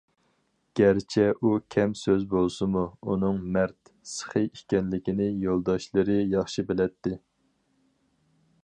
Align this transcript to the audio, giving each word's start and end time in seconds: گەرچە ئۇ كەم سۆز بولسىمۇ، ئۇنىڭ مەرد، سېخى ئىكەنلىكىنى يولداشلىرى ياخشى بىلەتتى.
گەرچە 0.77 1.25
ئۇ 1.41 1.51
كەم 1.75 1.93
سۆز 1.99 2.23
بولسىمۇ، 2.31 2.81
ئۇنىڭ 3.09 3.37
مەرد، 3.59 3.93
سېخى 4.15 4.43
ئىكەنلىكىنى 4.47 5.29
يولداشلىرى 5.45 6.19
ياخشى 6.35 6.69
بىلەتتى. 6.73 7.17